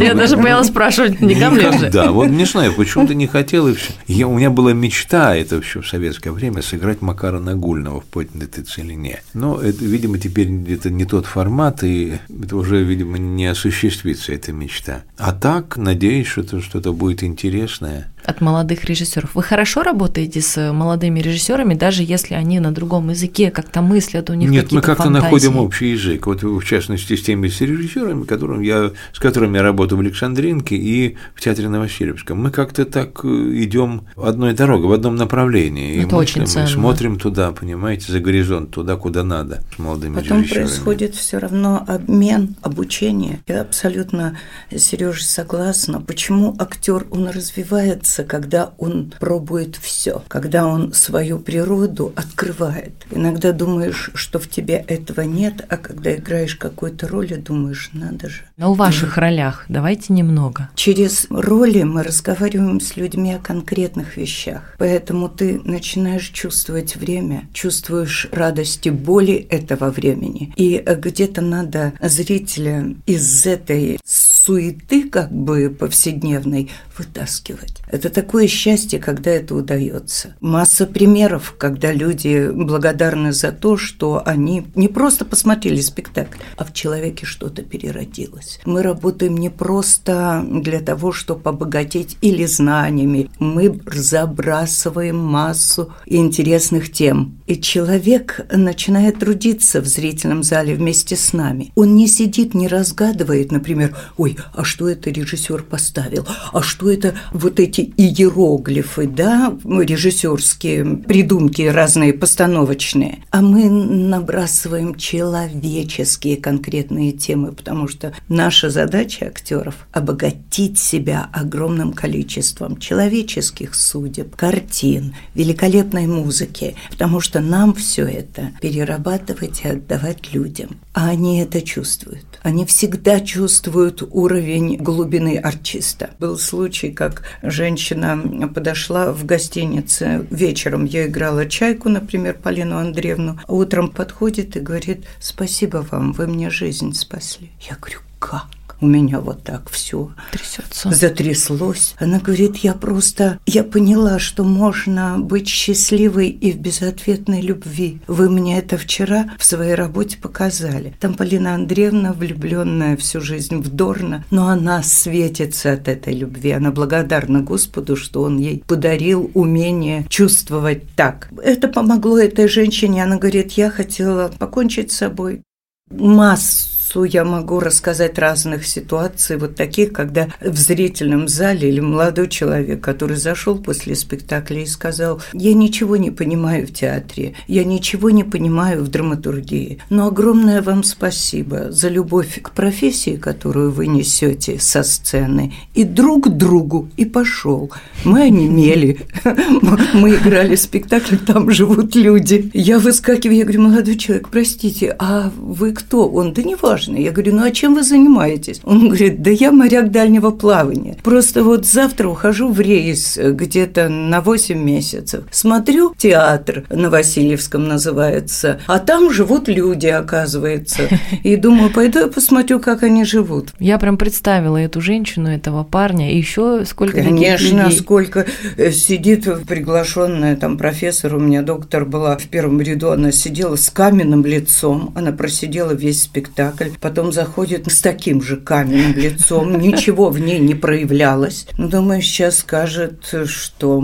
Я 0.00 0.14
даже 0.14 0.36
боялась 0.36 0.66
спрашивать, 0.66 1.20
не 1.20 1.36
Гамлет 1.36 1.78
же? 1.78 1.90
Да, 1.90 2.10
вот 2.10 2.26
не 2.26 2.44
знаю, 2.44 2.74
почему-то 2.74 3.14
не 3.14 3.28
хотел 3.28 3.68
и 3.68 3.74
все. 3.74 4.24
У 4.24 4.36
меня 4.36 4.50
была 4.50 4.72
мечта, 4.72 5.36
это 5.36 5.56
еще 5.56 5.80
в 5.80 5.86
советское 5.86 6.32
время, 6.32 6.60
сыграть 6.60 7.00
Макара 7.00 7.38
Нагульного 7.38 8.00
в 8.00 8.04
«Поднятой 8.06 8.64
целине». 8.64 9.22
Но 9.32 9.60
это, 9.60 9.84
видимо, 9.84 10.18
теперь 10.18 10.50
это 10.68 10.90
не 10.90 11.04
тот 11.04 11.26
формат, 11.26 11.84
и 11.84 12.18
это 12.42 12.56
уже, 12.56 12.82
видимо, 12.82 13.16
не 13.16 13.46
осуществится 13.46 14.32
эта 14.32 14.50
мечта. 14.52 15.02
А 15.18 15.32
так, 15.32 15.76
надеюсь, 15.76 16.26
что 16.26 16.60
что-то 16.60 16.92
будет 16.92 17.22
интересное. 17.22 18.12
От 18.28 18.42
молодых 18.42 18.84
режиссеров. 18.84 19.34
Вы 19.34 19.42
хорошо 19.42 19.82
работаете 19.82 20.42
с 20.42 20.70
молодыми 20.72 21.20
режиссерами, 21.20 21.72
даже 21.72 22.02
если 22.02 22.34
они 22.34 22.60
на 22.60 22.72
другом 22.72 23.08
языке 23.08 23.50
как-то 23.50 23.80
мыслят, 23.80 24.28
у 24.28 24.34
них 24.34 24.50
Нет, 24.50 24.70
мы 24.70 24.82
как-то 24.82 25.04
фантазии? 25.04 25.24
находим 25.24 25.56
общий 25.56 25.92
язык. 25.92 26.26
Вот 26.26 26.42
в 26.42 26.62
частности 26.62 27.16
с 27.16 27.22
теми 27.22 27.48
с 27.48 27.58
режиссерами, 27.62 28.24
которым 28.24 28.60
я, 28.60 28.90
с 29.14 29.18
которыми 29.18 29.56
я 29.56 29.62
работаю 29.62 29.96
в 29.96 30.02
Александринке 30.02 30.76
и 30.76 31.16
в 31.34 31.40
театре 31.40 31.70
на 31.70 31.80
Васильевском. 31.80 32.38
Мы 32.38 32.50
как-то 32.50 32.84
так 32.84 33.24
э, 33.24 33.28
идем 33.28 34.02
одной 34.14 34.52
дорогой, 34.52 34.88
в 34.88 34.92
одном 34.92 35.16
направлении. 35.16 35.94
И 35.94 35.98
Это 36.00 36.14
мы, 36.14 36.20
очень 36.20 36.42
мы 36.42 36.46
ценно. 36.48 36.66
смотрим 36.66 37.18
туда, 37.18 37.52
понимаете, 37.52 38.12
за 38.12 38.20
горизонт, 38.20 38.70
туда, 38.72 38.96
куда 38.96 39.24
надо, 39.24 39.62
с 39.74 39.78
молодыми 39.78 40.16
Потом 40.16 40.42
режиссерами. 40.42 40.66
происходит 40.66 41.14
все 41.14 41.38
равно 41.38 41.82
обмен, 41.88 42.56
обучение. 42.60 43.40
Я 43.46 43.62
абсолютно, 43.62 44.36
Сережа, 44.76 45.24
согласна. 45.24 46.02
Почему 46.02 46.54
актер 46.58 47.06
он 47.10 47.28
развивается, 47.28 48.17
когда 48.24 48.72
он 48.78 49.12
пробует 49.18 49.76
все, 49.76 50.22
когда 50.28 50.66
он 50.66 50.92
свою 50.92 51.38
природу 51.38 52.12
открывает. 52.16 52.92
Иногда 53.10 53.52
думаешь, 53.52 54.10
что 54.14 54.38
в 54.38 54.48
тебе 54.48 54.74
этого 54.74 55.22
нет, 55.22 55.64
а 55.68 55.76
когда 55.76 56.14
играешь 56.14 56.56
какую-то 56.56 57.08
роль, 57.08 57.28
думаешь, 57.28 57.90
надо 57.92 58.28
же. 58.28 58.42
Но 58.56 58.72
в 58.72 58.76
ваших 58.76 59.16
ролях 59.16 59.66
давайте 59.68 60.12
немного. 60.12 60.70
Через 60.74 61.26
роли 61.30 61.82
мы 61.82 62.02
разговариваем 62.02 62.80
с 62.80 62.96
людьми 62.96 63.34
о 63.34 63.38
конкретных 63.38 64.16
вещах. 64.16 64.74
Поэтому 64.78 65.28
ты 65.28 65.60
начинаешь 65.64 66.28
чувствовать 66.28 66.96
время, 66.96 67.48
чувствуешь 67.52 68.28
радость 68.32 68.86
и 68.86 68.90
боли 68.90 69.34
этого 69.50 69.90
времени. 69.90 70.52
И 70.56 70.82
где-то 70.84 71.40
надо 71.40 71.92
зрителя 72.00 72.94
из 73.06 73.46
этой 73.46 73.98
суеты, 74.04 75.08
как 75.08 75.30
бы 75.30 75.68
повседневной, 75.70 76.70
вытаскивать. 76.98 77.78
Это 77.90 78.10
такое 78.10 78.46
счастье, 78.46 78.98
когда 78.98 79.30
это 79.30 79.54
удается. 79.54 80.34
Масса 80.40 80.86
примеров, 80.86 81.54
когда 81.58 81.92
люди 81.92 82.50
благодарны 82.52 83.32
за 83.32 83.52
то, 83.52 83.76
что 83.76 84.22
они 84.24 84.66
не 84.74 84.88
просто 84.88 85.24
посмотрели 85.24 85.80
спектакль, 85.80 86.38
а 86.56 86.64
в 86.64 86.72
человеке 86.72 87.26
что-то 87.26 87.62
переродилось. 87.62 88.60
Мы 88.64 88.82
работаем 88.82 89.36
не 89.36 89.50
просто 89.50 90.44
для 90.48 90.80
того, 90.80 91.12
чтобы 91.12 91.50
обогатить 91.50 92.16
или 92.20 92.44
знаниями. 92.46 93.30
Мы 93.38 93.80
забрасываем 93.92 95.16
массу 95.16 95.92
интересных 96.06 96.92
тем. 96.92 97.38
И 97.46 97.60
человек 97.60 98.46
начинает 98.52 99.18
трудиться 99.20 99.80
в 99.80 99.86
зрительном 99.86 100.42
зале 100.42 100.74
вместе 100.74 101.16
с 101.16 101.32
нами. 101.32 101.72
Он 101.74 101.96
не 101.96 102.06
сидит, 102.06 102.54
не 102.54 102.68
разгадывает, 102.68 103.52
например, 103.52 103.96
ой, 104.16 104.36
а 104.54 104.64
что 104.64 104.88
это 104.88 105.10
режиссер 105.10 105.62
поставил? 105.62 106.26
А 106.52 106.62
что 106.62 106.87
это 106.88 107.14
вот 107.32 107.60
эти 107.60 107.92
иероглифы, 107.96 109.06
да, 109.06 109.56
режиссерские 109.64 110.84
придумки 110.98 111.62
разные, 111.62 112.12
постановочные? 112.12 113.24
А 113.30 113.40
мы 113.42 113.68
набрасываем 113.68 114.94
человеческие 114.94 116.36
конкретные 116.36 117.12
темы, 117.12 117.52
потому 117.52 117.88
что 117.88 118.12
наша 118.28 118.70
задача 118.70 119.26
актеров– 119.26 119.74
обогатить 119.92 120.78
себя 120.78 121.28
огромным 121.32 121.92
количеством 121.92 122.78
человеческих 122.78 123.74
судеб, 123.74 124.36
картин, 124.36 125.14
великолепной 125.34 126.06
музыки, 126.06 126.74
потому 126.90 127.20
что 127.20 127.40
нам 127.40 127.74
все 127.74 128.04
это 128.04 128.52
перерабатывать 128.60 129.62
и 129.64 129.68
отдавать 129.68 130.32
людям. 130.32 130.78
А 130.94 131.08
они 131.08 131.40
это 131.40 131.60
чувствуют. 131.62 132.24
Они 132.42 132.64
всегда 132.64 133.20
чувствуют 133.20 134.02
уровень 134.10 134.76
глубины 134.76 135.36
артиста. 135.38 136.10
Был 136.18 136.38
случай, 136.38 136.77
как 136.86 137.22
женщина 137.42 138.48
подошла 138.54 139.12
в 139.12 139.24
гостинице 139.24 140.26
вечером. 140.30 140.84
Я 140.84 141.06
играла 141.06 141.46
чайку, 141.46 141.88
например, 141.88 142.34
Полину 142.34 142.78
Андреевну. 142.78 143.38
Утром 143.48 143.90
подходит 143.90 144.56
и 144.56 144.60
говорит, 144.60 145.06
спасибо 145.20 145.84
вам, 145.90 146.12
вы 146.12 146.26
мне 146.26 146.50
жизнь 146.50 146.94
спасли. 146.94 147.50
Я 147.68 147.76
говорю, 147.76 148.00
как? 148.18 148.46
У 148.80 148.86
меня 148.86 149.20
вот 149.20 149.42
так 149.42 149.68
все 149.70 150.10
Трясется. 150.30 150.90
затряслось. 150.92 151.94
Она 151.98 152.20
говорит, 152.20 152.58
я 152.58 152.74
просто, 152.74 153.38
я 153.44 153.64
поняла, 153.64 154.18
что 154.18 154.44
можно 154.44 155.18
быть 155.18 155.48
счастливой 155.48 156.28
и 156.28 156.52
в 156.52 156.58
безответной 156.58 157.40
любви. 157.40 158.00
Вы 158.06 158.30
мне 158.30 158.58
это 158.58 158.78
вчера 158.78 159.30
в 159.38 159.44
своей 159.44 159.74
работе 159.74 160.16
показали. 160.18 160.94
Там 161.00 161.14
Полина 161.14 161.54
Андреевна, 161.54 162.12
влюбленная 162.12 162.96
всю 162.96 163.20
жизнь 163.20 163.56
в 163.56 163.68
Дорна, 163.68 164.24
но 164.30 164.48
она 164.48 164.82
светится 164.82 165.72
от 165.72 165.88
этой 165.88 166.14
любви. 166.14 166.52
Она 166.52 166.70
благодарна 166.70 167.40
Господу, 167.40 167.96
что 167.96 168.22
Он 168.22 168.38
ей 168.38 168.62
подарил 168.66 169.30
умение 169.34 170.06
чувствовать 170.08 170.84
так. 170.94 171.30
Это 171.42 171.66
помогло 171.68 172.18
этой 172.18 172.46
женщине. 172.48 173.02
Она 173.02 173.16
говорит, 173.16 173.52
я 173.52 173.70
хотела 173.70 174.28
покончить 174.38 174.92
с 174.92 174.98
собой. 174.98 175.42
Массу 175.90 176.77
я 177.04 177.24
могу 177.24 177.60
рассказать 177.60 178.18
разных 178.18 178.66
ситуаций, 178.66 179.36
вот 179.36 179.56
таких, 179.56 179.92
когда 179.92 180.28
в 180.40 180.56
зрительном 180.56 181.28
зале 181.28 181.68
или 181.68 181.80
молодой 181.80 182.28
человек, 182.28 182.80
который 182.80 183.16
зашел 183.16 183.58
после 183.58 183.94
спектакля 183.94 184.62
и 184.62 184.66
сказал, 184.66 185.20
я 185.32 185.54
ничего 185.54 185.96
не 185.96 186.10
понимаю 186.10 186.66
в 186.66 186.72
театре, 186.72 187.34
я 187.46 187.64
ничего 187.64 188.10
не 188.10 188.24
понимаю 188.24 188.84
в 188.84 188.88
драматургии, 188.88 189.78
но 189.90 190.06
огромное 190.06 190.62
вам 190.62 190.82
спасибо 190.82 191.70
за 191.70 191.88
любовь 191.88 192.40
к 192.42 192.52
профессии, 192.52 193.16
которую 193.16 193.70
вы 193.70 193.86
несете 193.86 194.58
со 194.58 194.82
сцены, 194.82 195.54
и 195.74 195.84
друг 195.84 196.30
другу, 196.30 196.88
и 196.96 197.04
пошел. 197.04 197.70
Мы 198.04 198.22
онемели, 198.22 199.00
мы 199.92 200.14
играли 200.14 200.56
спектакль, 200.56 201.16
там 201.16 201.50
живут 201.50 201.94
люди. 201.94 202.50
Я 202.54 202.78
выскакиваю, 202.78 203.36
я 203.36 203.44
говорю, 203.44 203.62
молодой 203.62 203.96
человек, 203.96 204.28
простите, 204.30 204.96
а 204.98 205.30
вы 205.36 205.72
кто? 205.72 206.08
Он, 206.08 206.32
да 206.32 206.42
не 206.42 206.54
важно, 206.54 206.77
важно. 206.78 206.96
Я 206.96 207.10
говорю, 207.10 207.34
ну 207.34 207.44
а 207.44 207.50
чем 207.50 207.74
вы 207.74 207.82
занимаетесь? 207.82 208.60
Он 208.64 208.88
говорит, 208.88 209.20
да 209.22 209.30
я 209.30 209.50
моряк 209.52 209.90
дальнего 209.90 210.30
плавания. 210.30 210.96
Просто 211.02 211.42
вот 211.42 211.66
завтра 211.66 212.08
ухожу 212.08 212.52
в 212.52 212.60
рейс 212.60 213.18
где-то 213.20 213.88
на 213.88 214.20
8 214.20 214.56
месяцев. 214.58 215.24
Смотрю, 215.30 215.94
театр 215.98 216.64
на 216.70 216.88
Васильевском 216.90 217.66
называется, 217.66 218.60
а 218.66 218.78
там 218.78 219.12
живут 219.12 219.48
люди, 219.48 219.86
оказывается. 219.86 220.82
И 221.24 221.36
думаю, 221.36 221.72
пойду 221.72 222.00
я 222.00 222.06
посмотрю, 222.06 222.60
как 222.60 222.82
они 222.82 223.04
живут. 223.04 223.52
Я 223.58 223.78
прям 223.78 223.98
представила 223.98 224.56
эту 224.56 224.80
женщину, 224.80 225.28
этого 225.28 225.64
парня, 225.64 226.12
и 226.12 226.16
еще 226.16 226.64
сколько 226.64 227.02
Конечно, 227.02 227.64
людей. 227.64 227.78
сколько 227.78 228.26
э, 228.56 228.70
сидит 228.70 229.26
приглашенная 229.46 230.36
там 230.36 230.56
профессор, 230.56 231.16
у 231.16 231.18
меня 231.18 231.42
доктор 231.42 231.84
была 231.84 232.16
в 232.16 232.26
первом 232.28 232.60
ряду, 232.60 232.90
она 232.90 233.10
сидела 233.10 233.56
с 233.56 233.68
каменным 233.70 234.24
лицом, 234.24 234.92
она 234.94 235.12
просидела 235.12 235.72
весь 235.72 236.02
спектакль, 236.02 236.67
потом 236.80 237.12
заходит 237.12 237.70
с 237.70 237.80
таким 237.80 238.22
же 238.22 238.36
каменным 238.36 238.94
лицом, 238.94 239.58
ничего 239.58 240.10
в 240.10 240.18
ней 240.18 240.38
не 240.38 240.54
проявлялось. 240.54 241.46
Ну, 241.56 241.68
думаю, 241.68 242.02
сейчас 242.02 242.38
скажет, 242.38 243.14
что 243.26 243.82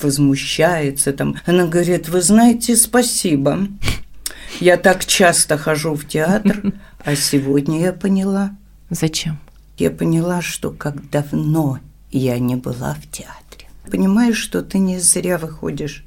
возмущается 0.00 1.12
там. 1.12 1.36
Она 1.46 1.66
говорит, 1.66 2.08
вы 2.08 2.22
знаете, 2.22 2.76
спасибо. 2.76 3.68
Я 4.60 4.76
так 4.76 5.04
часто 5.04 5.58
хожу 5.58 5.94
в 5.94 6.06
театр, 6.06 6.72
а 7.04 7.16
сегодня 7.16 7.80
я 7.80 7.92
поняла. 7.92 8.50
Зачем? 8.90 9.38
Я 9.78 9.90
поняла, 9.90 10.42
что 10.42 10.70
как 10.70 11.10
давно 11.10 11.78
я 12.10 12.38
не 12.38 12.56
была 12.56 12.94
в 12.94 13.10
театре. 13.10 13.68
Понимаешь, 13.90 14.36
что 14.36 14.62
ты 14.62 14.78
не 14.78 14.98
зря 14.98 15.38
выходишь. 15.38 16.04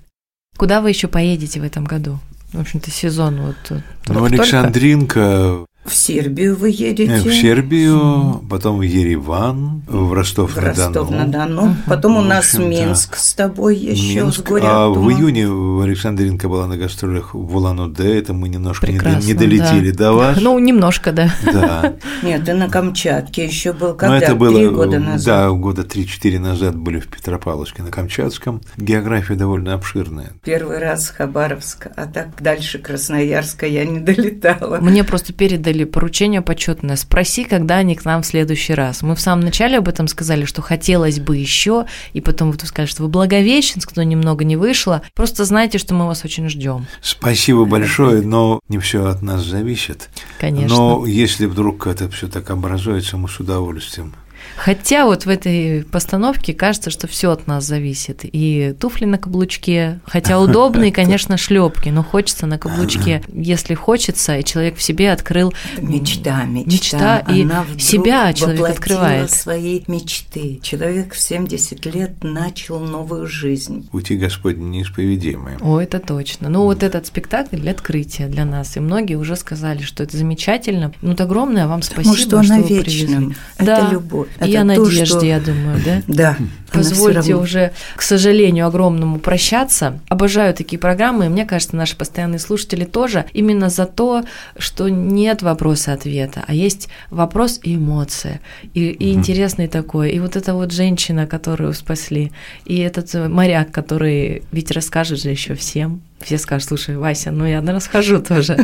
Куда 0.57 0.81
вы 0.81 0.89
еще 0.89 1.07
поедете 1.07 1.59
в 1.59 1.63
этом 1.63 1.83
году? 1.83 2.19
В 2.53 2.59
общем-то, 2.59 2.89
сезон 2.89 3.41
вот. 3.41 3.55
Э, 3.71 3.81
ну, 4.07 4.23
Александринка 4.23 5.65
в 5.85 5.93
Сербию 5.93 6.55
вы 6.55 6.69
едете? 6.69 7.13
Э, 7.13 7.19
в 7.19 7.33
Сербию, 7.33 8.43
потом 8.49 8.79
в 8.79 8.81
Ереван, 8.81 9.83
в 9.87 10.13
Ростов-на-Дону. 10.13 10.67
Ростов-на-Дону. 10.67 11.75
Потом 11.85 12.17
у 12.17 12.21
нас 12.21 12.57
Минск 12.57 13.17
с 13.17 13.33
тобой 13.33 13.75
еще 13.77 14.23
Минск. 14.23 14.39
с 14.39 14.41
горя 14.41 14.63
А 14.65 14.89
в 14.89 15.09
июне 15.11 15.45
Александринка 15.83 16.49
была 16.49 16.67
на 16.67 16.77
гастролях 16.77 17.33
в 17.33 17.55
Улан-Удэ, 17.55 18.17
это 18.17 18.33
мы 18.33 18.49
немножко 18.49 18.87
Прекрасно, 18.87 19.27
не, 19.27 19.33
долетели 19.33 19.91
да. 19.91 19.97
до 19.97 20.13
вас. 20.13 20.41
Ну, 20.41 20.57
немножко, 20.57 21.11
да. 21.11 21.31
Да. 21.43 21.93
Нет, 22.23 22.45
ты 22.45 22.53
на 22.53 22.67
Камчатке 22.69 23.45
еще 23.45 23.71
был 23.73 23.93
когда? 23.93 24.15
Но 24.15 24.17
это 24.17 24.35
было, 24.35 24.57
Три 24.57 24.69
года 24.69 24.99
назад? 24.99 25.25
Да, 25.25 25.51
года 25.51 25.83
три-четыре 25.83 26.39
назад 26.39 26.75
были 26.75 26.99
в 26.99 27.07
Петропавловске 27.07 27.83
на 27.83 27.91
Камчатском. 27.91 28.61
География 28.77 29.35
довольно 29.35 29.73
обширная. 29.73 30.31
Первый 30.43 30.79
раз 30.79 31.09
Хабаровск, 31.09 31.87
а 31.95 32.05
так 32.05 32.41
дальше 32.41 32.79
Красноярска 32.79 33.67
я 33.67 33.85
не 33.85 33.99
долетала. 33.99 34.79
Мне 34.79 35.03
просто 35.03 35.33
передали 35.33 35.74
или 35.75 35.83
поручение 35.83 36.41
почетное, 36.41 36.95
спроси, 36.95 37.43
когда 37.43 37.77
они 37.77 37.95
к 37.95 38.05
нам 38.05 38.23
в 38.23 38.25
следующий 38.25 38.73
раз. 38.73 39.01
Мы 39.01 39.15
в 39.15 39.21
самом 39.21 39.43
начале 39.43 39.77
об 39.77 39.87
этом 39.87 40.07
сказали, 40.07 40.45
что 40.45 40.61
хотелось 40.61 41.19
бы 41.19 41.37
еще, 41.37 41.85
и 42.13 42.21
потом 42.21 42.51
вот 42.51 42.61
вы 42.61 42.67
сказали, 42.67 42.89
что 42.89 43.03
вы 43.03 43.09
Благовещенск, 43.09 43.95
но 43.95 44.03
немного 44.03 44.43
не 44.43 44.55
вышло. 44.55 45.01
Просто 45.13 45.45
знайте, 45.45 45.77
что 45.77 45.93
мы 45.93 46.07
вас 46.07 46.25
очень 46.25 46.49
ждем. 46.49 46.87
Спасибо 47.01 47.65
большое, 47.65 48.21
но 48.21 48.59
не 48.69 48.79
все 48.79 49.05
от 49.05 49.21
нас 49.21 49.43
зависит. 49.43 50.09
Конечно. 50.39 50.75
Но 50.75 51.05
если 51.05 51.45
вдруг 51.45 51.87
это 51.87 52.09
все 52.09 52.27
так 52.27 52.49
образуется, 52.49 53.17
мы 53.17 53.29
с 53.29 53.39
удовольствием 53.39 54.15
Хотя 54.55 55.05
вот 55.05 55.25
в 55.25 55.29
этой 55.29 55.83
постановке 55.83 56.53
кажется, 56.53 56.89
что 56.89 57.07
все 57.07 57.31
от 57.31 57.47
нас 57.47 57.65
зависит. 57.65 58.21
И 58.23 58.73
туфли 58.79 59.05
на 59.05 59.17
каблучке, 59.17 59.99
хотя 60.05 60.39
удобные, 60.45 60.91
конечно, 60.91 61.37
шлепки, 61.37 61.89
но 61.89 62.03
хочется 62.03 62.45
на 62.45 62.57
каблучке. 62.57 63.23
Если 63.33 63.73
хочется, 63.73 64.37
и 64.37 64.43
человек 64.43 64.77
в 64.77 64.81
себе 64.81 65.11
открыл 65.11 65.53
мечта, 65.77 66.43
мечта, 66.45 67.19
мечта 67.19 67.19
и 67.31 67.43
Она 67.43 67.65
себя 67.77 68.33
человек 68.33 68.69
открывает. 68.69 69.31
свои 69.31 69.81
мечты. 69.87 70.59
Человек 70.61 71.13
в 71.13 71.19
70 71.19 71.85
лет 71.87 72.23
начал 72.23 72.79
новую 72.79 73.27
жизнь. 73.27 73.87
Пути 73.89 74.15
Господни 74.15 74.77
неисповедимые. 74.77 75.57
О, 75.61 75.79
это 75.79 75.99
точно. 75.99 76.49
Ну 76.49 76.63
вот 76.63 76.83
этот 76.83 77.07
спектакль 77.07 77.57
для 77.57 77.71
открытия 77.71 78.27
для 78.27 78.45
нас, 78.45 78.77
и 78.77 78.79
многие 78.79 79.15
уже 79.15 79.35
сказали, 79.35 79.81
что 79.81 80.03
это 80.03 80.17
замечательно. 80.17 80.93
Ну, 81.01 81.11
вот 81.11 81.21
огромное 81.21 81.67
вам 81.67 81.81
спасибо, 81.81 82.15
Потому 82.15 82.15
что, 82.15 82.43
что 82.43 82.53
она 82.53 82.59
вечным. 82.59 83.35
Это 83.57 83.65
да. 83.65 83.89
любовь. 83.91 84.29
Это 84.37 84.45
и 84.45 84.55
о 84.55 84.63
надежде, 84.63 85.05
что... 85.05 85.25
я 85.25 85.39
думаю, 85.39 85.81
да? 85.83 86.01
Да. 86.07 86.37
Позвольте 86.71 87.35
уже, 87.35 87.71
к 87.95 88.01
сожалению, 88.01 88.67
огромному 88.67 89.19
прощаться. 89.19 89.99
Обожаю 90.09 90.53
такие 90.53 90.77
программы, 90.77 91.25
и 91.25 91.29
мне 91.29 91.45
кажется, 91.45 91.75
наши 91.75 91.95
постоянные 91.95 92.39
слушатели 92.39 92.83
тоже, 92.83 93.25
именно 93.33 93.69
за 93.69 93.85
то, 93.85 94.23
что 94.57 94.89
нет 94.89 95.41
вопроса-ответа, 95.41 96.43
а 96.47 96.53
есть 96.53 96.89
вопрос 97.09 97.59
и 97.63 97.75
эмоция, 97.75 98.41
и, 98.73 98.89
и 98.89 99.13
интересный 99.13 99.67
такой. 99.67 100.11
И 100.11 100.19
вот 100.19 100.35
эта 100.35 100.53
вот 100.53 100.71
женщина, 100.71 101.27
которую 101.27 101.73
спасли, 101.73 102.31
и 102.65 102.77
этот 102.79 103.13
моряк, 103.13 103.71
который 103.71 104.43
ведь 104.51 104.71
расскажет 104.71 105.21
же 105.21 105.29
еще 105.29 105.55
всем, 105.55 106.01
все 106.25 106.37
скажут, 106.37 106.67
слушай, 106.67 106.97
Вася, 106.97 107.31
ну 107.31 107.45
я 107.45 107.61
расскажу 107.61 108.19
тоже. 108.19 108.57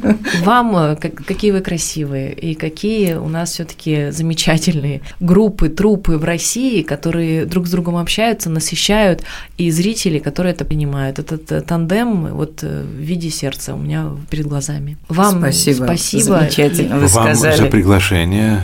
Вам 0.44 0.76
э, 0.76 0.96
какие 0.96 1.50
вы 1.50 1.60
красивые 1.60 2.32
и 2.32 2.54
какие 2.54 3.14
у 3.14 3.28
нас 3.28 3.52
все-таки 3.52 4.10
замечательные 4.10 5.00
группы, 5.20 5.68
трупы 5.68 6.18
в 6.18 6.24
России, 6.24 6.82
которые 6.82 7.46
друг 7.46 7.66
с 7.66 7.70
другом 7.70 7.96
общаются, 7.96 8.50
насыщают, 8.50 9.22
и 9.56 9.70
зрители, 9.70 10.18
которые 10.18 10.52
это 10.52 10.64
понимают. 10.64 11.18
Этот 11.18 11.50
э, 11.50 11.62
тандем 11.62 12.34
вот 12.34 12.62
э, 12.62 12.82
в 12.82 13.00
виде 13.00 13.30
сердца 13.30 13.74
у 13.74 13.78
меня 13.78 14.10
перед 14.30 14.46
глазами. 14.46 14.98
Вам 15.08 15.38
спасибо. 15.38 15.84
спасибо. 15.84 16.40
Замечательно 16.40 16.96
вы 16.96 17.06
Вам 17.06 17.34
сказали. 17.34 17.56
за 17.56 17.66
приглашение 17.66 18.62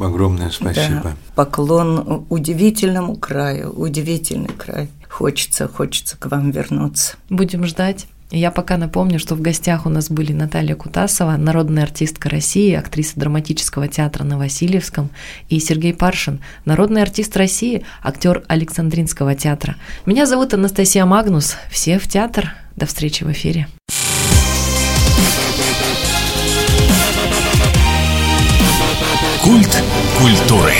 огромное 0.00 0.50
спасибо. 0.50 1.00
Да. 1.02 1.16
Поклон 1.34 2.26
удивительному 2.28 3.16
краю, 3.16 3.70
удивительный 3.70 4.50
край. 4.56 4.88
Хочется, 5.18 5.66
хочется 5.66 6.16
к 6.16 6.26
вам 6.26 6.52
вернуться. 6.52 7.16
Будем 7.28 7.66
ждать. 7.66 8.06
Я 8.30 8.52
пока 8.52 8.76
напомню, 8.76 9.18
что 9.18 9.34
в 9.34 9.40
гостях 9.40 9.84
у 9.84 9.88
нас 9.88 10.10
были 10.10 10.32
Наталья 10.32 10.76
Кутасова, 10.76 11.36
народная 11.36 11.82
артистка 11.82 12.28
России, 12.28 12.72
актриса 12.72 13.18
драматического 13.18 13.88
театра 13.88 14.22
на 14.22 14.38
Васильевском, 14.38 15.10
и 15.48 15.58
Сергей 15.58 15.92
Паршин, 15.92 16.38
народный 16.66 17.02
артист 17.02 17.36
России, 17.36 17.84
актер 18.00 18.44
Александринского 18.46 19.34
театра. 19.34 19.74
Меня 20.06 20.24
зовут 20.24 20.54
Анастасия 20.54 21.04
Магнус. 21.04 21.56
Все 21.68 21.98
в 21.98 22.06
театр. 22.06 22.54
До 22.76 22.86
встречи 22.86 23.24
в 23.24 23.32
эфире. 23.32 23.66
Культ 29.42 29.82
культуры. 30.16 30.74